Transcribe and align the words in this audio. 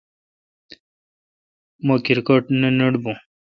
مہ 1.85 1.95
کرکٹ 2.05 2.43
نہ 2.59 2.69
نٹ 2.77 2.93
بون۔ 3.03 3.15